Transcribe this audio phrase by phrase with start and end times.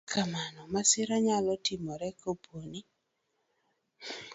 [0.05, 2.81] Kata kamano, masira nyalo timore kapo ni